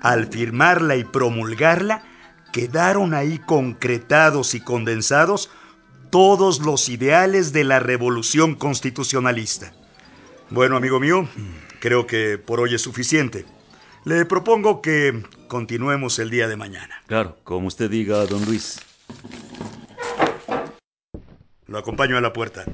Al 0.00 0.26
firmarla 0.26 0.96
y 0.96 1.04
promulgarla, 1.04 2.02
quedaron 2.52 3.14
ahí 3.14 3.38
concretados 3.38 4.54
y 4.54 4.60
condensados 4.60 5.50
todos 6.10 6.60
los 6.60 6.88
ideales 6.88 7.52
de 7.52 7.64
la 7.64 7.80
revolución 7.80 8.54
constitucionalista. 8.54 9.72
Bueno, 10.50 10.76
amigo 10.76 11.00
mío, 11.00 11.28
creo 11.80 12.06
que 12.06 12.38
por 12.38 12.60
hoy 12.60 12.74
es 12.74 12.82
suficiente. 12.82 13.44
Le 14.04 14.26
propongo 14.26 14.82
que 14.82 15.22
continuemos 15.48 16.18
el 16.18 16.28
día 16.28 16.46
de 16.46 16.56
mañana. 16.56 17.02
Claro, 17.06 17.38
como 17.42 17.68
usted 17.68 17.90
diga, 17.90 18.26
don 18.26 18.44
Luis. 18.44 18.78
Lo 21.66 21.78
acompaño 21.78 22.18
a 22.18 22.20
la 22.20 22.34
puerta. 22.34 22.66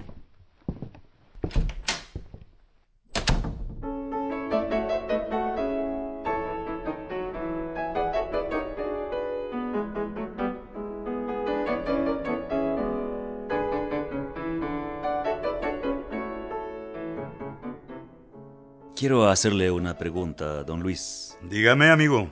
Quiero 19.00 19.30
hacerle 19.30 19.70
una 19.70 19.96
pregunta, 19.96 20.62
don 20.62 20.82
Luis. 20.82 21.34
Dígame, 21.40 21.88
amigo. 21.88 22.28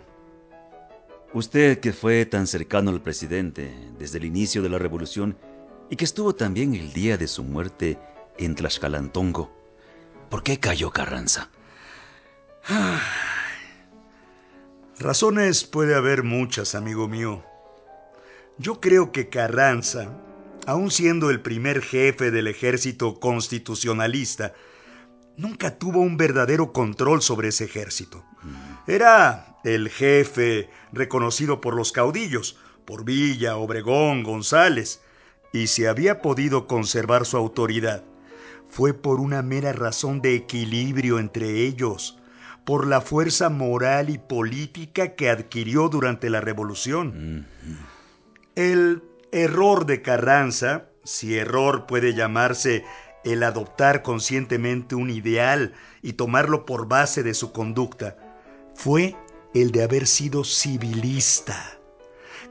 Usted 1.33 1.81
que 1.81 1.94
fue 1.94 2.26
tan 2.26 2.46
cercano 2.46 2.90
al 2.90 3.00
presidente 3.00 3.74
desde 3.98 4.18
el 4.18 4.26
inicio 4.26 4.61
de 4.61 4.68
la 4.68 4.76
revolución 4.76 5.35
y 5.88 5.96
que 5.96 6.04
estuvo 6.04 6.35
también 6.35 6.74
el 6.74 6.92
día 6.92 7.16
de 7.16 7.26
su 7.26 7.42
muerte 7.42 7.98
en 8.37 8.54
Tlaxcalantongo, 8.54 9.50
¿por 10.28 10.42
qué 10.42 10.61
cayó 10.61 10.90
Carranza? 10.90 11.48
Razones 14.98 15.64
puede 15.64 15.94
haber 15.94 16.22
muchas, 16.22 16.74
amigo 16.74 17.09
mío. 17.09 17.42
Yo 18.59 18.78
creo 18.78 19.11
que 19.11 19.31
Carranza, 19.31 20.20
aun 20.66 20.90
siendo 20.90 21.31
el 21.31 21.40
primer 21.40 21.81
jefe 21.81 22.31
del 22.31 22.46
ejército 22.46 23.18
constitucionalista, 23.18 24.52
nunca 25.38 25.79
tuvo 25.79 26.01
un 26.01 26.18
verdadero 26.18 26.72
control 26.72 27.22
sobre 27.22 27.48
ese 27.48 27.64
ejército. 27.64 28.22
Era 28.87 29.57
el 29.64 29.88
jefe 29.88 30.68
reconocido 30.92 31.61
por 31.61 31.74
los 31.74 31.92
caudillos, 31.92 32.59
por 32.85 33.05
Villa, 33.05 33.57
Obregón, 33.57 34.22
González, 34.22 35.01
y 35.53 35.68
si 35.68 35.87
había 35.87 36.20
podido 36.20 36.66
conservar 36.66 37.24
su 37.24 37.37
autoridad, 37.37 38.05
fue 38.68 38.92
por 38.92 39.20
una 39.20 39.42
mera 39.42 39.72
razón 39.72 40.20
de 40.20 40.35
equilibrio 40.35 41.18
entre 41.18 41.64
ellos, 41.64 42.18
por 42.64 42.87
la 42.87 43.01
fuerza 43.01 43.48
moral 43.48 44.11
y 44.11 44.18
política 44.18 45.14
que 45.14 45.31
adquirió 45.31 45.88
durante 45.88 46.29
la 46.29 46.40
revolución. 46.40 47.46
El 48.57 49.03
error 49.33 49.87
de 49.87 50.03
Carranza, 50.03 50.87
si 51.05 51.38
error 51.38 51.87
puede 51.87 52.12
llamarse 52.12 52.85
el 53.24 53.42
adoptar 53.42 54.02
conscientemente 54.02 54.94
un 54.94 55.11
ideal 55.11 55.74
y 56.02 56.14
tomarlo 56.14 56.66
por 56.66 56.88
base 56.88 57.22
de 57.22 57.35
su 57.35 57.52
conducta, 57.52 58.16
fue 58.74 59.16
el 59.54 59.72
de 59.72 59.83
haber 59.83 60.07
sido 60.07 60.44
civilista. 60.44 61.78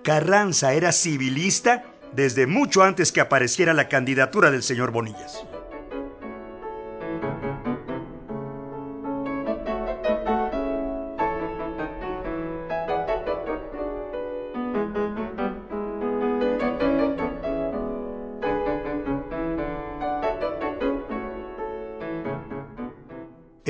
Carranza 0.04 0.74
era 0.74 0.92
civilista 0.92 1.84
desde 2.14 2.48
mucho 2.48 2.84
antes 2.84 3.12
que 3.12 3.22
apareciera 3.22 3.74
la 3.74 3.90
candidatura 3.90 4.52
del 4.52 4.64
señor 4.64 4.92
Bonillas. 4.92 5.44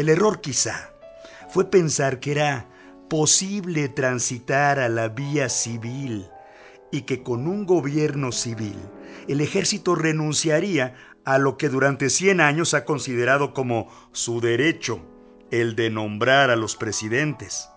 El 0.07 0.13
error 0.13 0.39
quizá 0.39 0.93
fue 1.49 1.69
pensar 1.69 2.21
que 2.21 2.31
era 2.31 2.69
posible 3.09 3.89
transitar 3.89 4.79
a 4.79 4.87
la 4.87 5.09
vía 5.09 5.49
civil 5.49 6.29
y 6.93 7.01
que 7.01 7.23
con 7.23 7.45
un 7.45 7.65
gobierno 7.65 8.31
civil 8.31 8.77
el 9.27 9.41
ejército 9.41 9.95
renunciaría 9.95 10.95
a 11.25 11.37
lo 11.39 11.57
que 11.57 11.67
durante 11.67 12.09
100 12.09 12.39
años 12.39 12.73
ha 12.73 12.85
considerado 12.85 13.53
como 13.53 13.91
su 14.13 14.39
derecho, 14.39 15.01
el 15.51 15.75
de 15.75 15.89
nombrar 15.89 16.51
a 16.51 16.55
los 16.55 16.77
presidentes, 16.77 17.67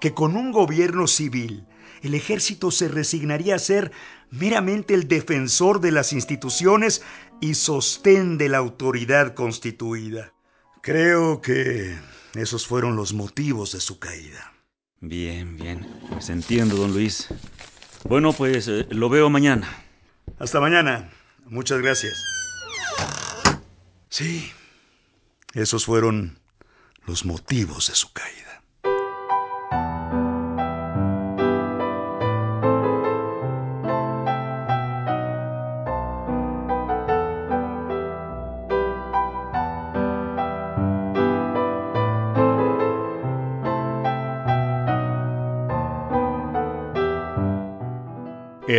que 0.00 0.14
con 0.14 0.36
un 0.36 0.52
gobierno 0.52 1.08
civil 1.08 1.66
el 2.02 2.14
ejército 2.14 2.70
se 2.70 2.86
resignaría 2.86 3.56
a 3.56 3.58
ser 3.58 3.90
meramente 4.30 4.94
el 4.94 5.08
defensor 5.08 5.80
de 5.80 5.90
las 5.90 6.12
instituciones 6.12 7.02
y 7.40 7.54
sostén 7.54 8.38
de 8.38 8.48
la 8.48 8.58
autoridad 8.58 9.34
constituida. 9.34 10.32
Creo 10.82 11.42
que 11.42 11.98
esos 12.34 12.66
fueron 12.66 12.96
los 12.96 13.12
motivos 13.12 13.72
de 13.72 13.80
su 13.80 13.98
caída. 13.98 14.52
Bien, 15.00 15.56
bien. 15.56 15.86
Pues 16.08 16.30
entiendo, 16.30 16.76
don 16.76 16.92
Luis. 16.92 17.28
Bueno, 18.08 18.32
pues 18.32 18.66
eh, 18.68 18.86
lo 18.90 19.10
veo 19.10 19.28
mañana. 19.28 19.68
Hasta 20.38 20.58
mañana. 20.58 21.10
Muchas 21.46 21.80
gracias. 21.80 22.22
Sí, 24.08 24.50
esos 25.52 25.84
fueron 25.84 26.38
los 27.06 27.26
motivos 27.26 27.88
de 27.88 27.94
su 27.94 28.12
caída. 28.12 28.49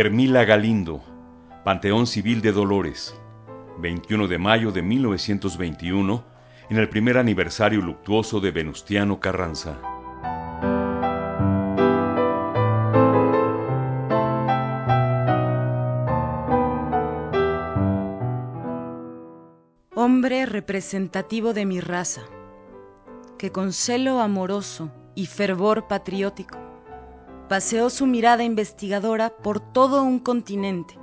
Hermila 0.04 0.44
Galindo, 0.44 1.00
Panteón 1.62 2.08
Civil 2.08 2.42
de 2.42 2.50
Dolores, 2.50 3.14
21 3.78 4.26
de 4.26 4.36
mayo 4.36 4.72
de 4.72 4.82
1921, 4.82 6.24
en 6.70 6.76
el 6.76 6.88
primer 6.88 7.18
aniversario 7.18 7.80
luctuoso 7.80 8.40
de 8.40 8.50
Venustiano 8.50 9.20
Carranza. 9.20 9.78
Hombre 19.94 20.46
representativo 20.46 21.52
de 21.52 21.64
mi 21.64 21.78
raza, 21.80 22.22
que 23.38 23.52
con 23.52 23.72
celo 23.72 24.18
amoroso 24.18 24.90
y 25.14 25.26
fervor 25.26 25.86
patriótico 25.86 26.71
paseó 27.52 27.90
su 27.90 28.06
mirada 28.06 28.44
investigadora 28.44 29.28
por 29.28 29.60
todo 29.60 30.02
un 30.02 30.20
continente 30.20 30.98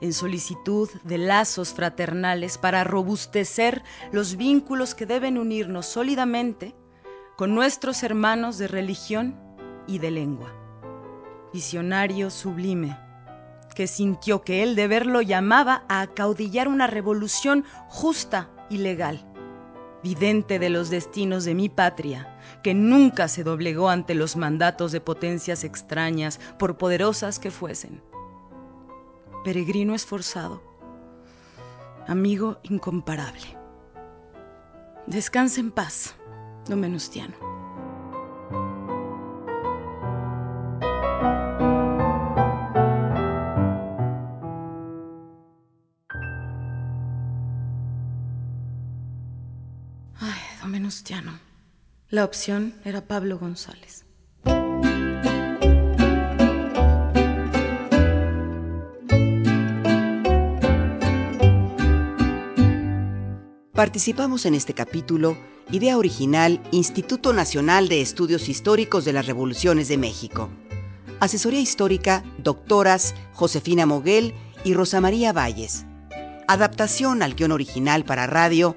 en 0.00 0.14
solicitud 0.14 0.88
de 1.04 1.18
lazos 1.18 1.74
fraternales 1.74 2.56
para 2.56 2.82
robustecer 2.82 3.82
los 4.10 4.38
vínculos 4.38 4.94
que 4.94 5.04
deben 5.04 5.36
unirnos 5.36 5.84
sólidamente 5.84 6.74
con 7.36 7.54
nuestros 7.54 8.02
hermanos 8.04 8.56
de 8.56 8.68
religión 8.68 9.38
y 9.86 9.98
de 9.98 10.12
lengua. 10.12 10.54
Visionario 11.52 12.30
sublime, 12.30 12.98
que 13.74 13.86
sintió 13.86 14.40
que 14.40 14.62
el 14.62 14.76
deber 14.76 15.04
lo 15.04 15.20
llamaba 15.20 15.84
a 15.90 16.00
acaudillar 16.00 16.68
una 16.68 16.86
revolución 16.86 17.66
justa 17.90 18.48
y 18.70 18.78
legal 18.78 19.30
vidente 20.02 20.58
de 20.58 20.68
los 20.68 20.90
destinos 20.90 21.44
de 21.44 21.54
mi 21.54 21.68
patria, 21.68 22.31
que 22.62 22.74
nunca 22.74 23.28
se 23.28 23.44
doblegó 23.44 23.88
ante 23.88 24.14
los 24.14 24.36
mandatos 24.36 24.92
de 24.92 25.00
potencias 25.00 25.64
extrañas, 25.64 26.40
por 26.58 26.78
poderosas 26.78 27.38
que 27.38 27.50
fuesen. 27.50 28.02
Peregrino 29.44 29.94
esforzado, 29.94 30.62
amigo 32.06 32.58
incomparable. 32.62 33.56
Descansa 35.06 35.60
en 35.60 35.72
paz, 35.72 36.14
don 36.66 36.80
Menustiano. 36.80 37.52
Venustiano. 50.92 51.51
La 52.12 52.26
opción 52.26 52.74
era 52.84 53.00
Pablo 53.00 53.38
González. 53.38 54.04
Participamos 63.72 64.44
en 64.44 64.54
este 64.54 64.74
capítulo 64.74 65.38
Idea 65.70 65.96
original 65.96 66.60
Instituto 66.70 67.32
Nacional 67.32 67.88
de 67.88 68.02
Estudios 68.02 68.50
Históricos 68.50 69.06
de 69.06 69.14
las 69.14 69.24
Revoluciones 69.24 69.88
de 69.88 69.96
México. 69.96 70.50
Asesoría 71.18 71.60
histórica, 71.60 72.22
doctoras 72.36 73.14
Josefina 73.32 73.86
Moguel 73.86 74.34
y 74.64 74.74
Rosa 74.74 75.00
María 75.00 75.32
Valles. 75.32 75.86
Adaptación 76.46 77.22
al 77.22 77.36
guion 77.36 77.52
original 77.52 78.04
para 78.04 78.26
radio 78.26 78.76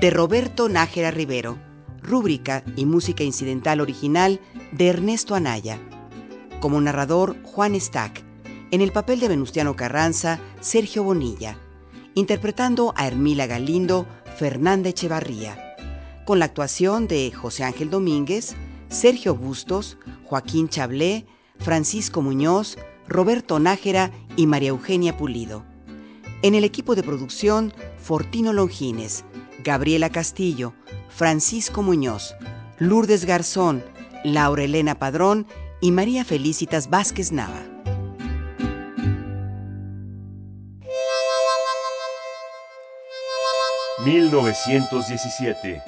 de 0.00 0.10
Roberto 0.10 0.68
Nájera 0.68 1.12
Rivero. 1.12 1.70
Rúbrica 2.02 2.64
y 2.76 2.84
música 2.84 3.24
incidental 3.24 3.80
original 3.80 4.40
de 4.72 4.88
Ernesto 4.88 5.34
Anaya. 5.34 5.78
Como 6.60 6.80
narrador, 6.80 7.36
Juan 7.42 7.80
Stack. 7.80 8.22
En 8.70 8.80
el 8.80 8.92
papel 8.92 9.20
de 9.20 9.28
Venustiano 9.28 9.76
Carranza, 9.76 10.40
Sergio 10.60 11.04
Bonilla. 11.04 11.58
Interpretando 12.14 12.92
a 12.96 13.06
Hermila 13.06 13.46
Galindo, 13.46 14.06
Fernanda 14.36 14.88
Echevarría. 14.88 15.76
Con 16.24 16.38
la 16.38 16.46
actuación 16.46 17.06
de 17.08 17.30
José 17.32 17.64
Ángel 17.64 17.90
Domínguez, 17.90 18.54
Sergio 18.88 19.34
Bustos, 19.34 19.98
Joaquín 20.24 20.68
Chablé, 20.68 21.26
Francisco 21.58 22.22
Muñoz, 22.22 22.76
Roberto 23.08 23.58
Nájera 23.58 24.10
y 24.36 24.46
María 24.46 24.70
Eugenia 24.70 25.16
Pulido. 25.16 25.64
En 26.42 26.54
el 26.54 26.64
equipo 26.64 26.94
de 26.94 27.02
producción, 27.02 27.72
Fortino 27.98 28.52
Longines, 28.52 29.24
Gabriela 29.62 30.10
Castillo, 30.10 30.74
Francisco 31.08 31.82
Muñoz, 31.82 32.34
Lourdes 32.78 33.24
Garzón, 33.24 33.82
Laura 34.24 34.64
Elena 34.64 34.98
Padrón 34.98 35.46
y 35.80 35.92
María 35.92 36.24
Felicitas 36.24 36.90
Vázquez 36.90 37.30
Nava. 37.32 37.62
...1917... 44.04 45.80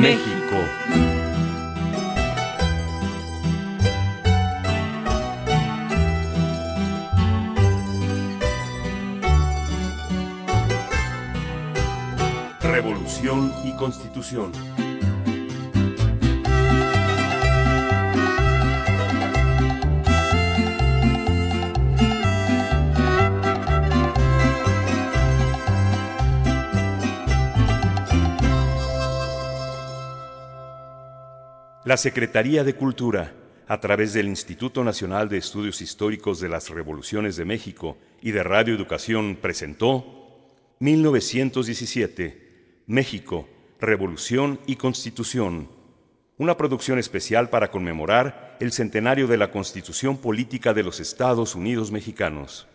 México. 0.00 0.31
Y 13.20 13.76
Constitución. 13.76 14.52
La 31.84 31.96
Secretaría 31.96 32.64
de 32.64 32.74
Cultura, 32.74 33.34
a 33.68 33.78
través 33.80 34.14
del 34.14 34.26
Instituto 34.26 34.82
Nacional 34.82 35.28
de 35.28 35.36
Estudios 35.36 35.82
Históricos 35.82 36.40
de 36.40 36.48
las 36.48 36.70
Revoluciones 36.70 37.36
de 37.36 37.44
México 37.44 37.98
y 38.22 38.32
de 38.32 38.42
Radio 38.42 38.74
Educación, 38.74 39.36
presentó 39.40 40.22
1917, 40.80 42.41
México, 42.86 43.48
Revolución 43.80 44.58
y 44.66 44.76
Constitución, 44.76 45.68
una 46.38 46.56
producción 46.56 46.98
especial 46.98 47.48
para 47.48 47.70
conmemorar 47.70 48.56
el 48.60 48.72
centenario 48.72 49.28
de 49.28 49.36
la 49.36 49.52
Constitución 49.52 50.18
Política 50.18 50.74
de 50.74 50.82
los 50.82 50.98
Estados 50.98 51.54
Unidos 51.54 51.92
Mexicanos. 51.92 52.66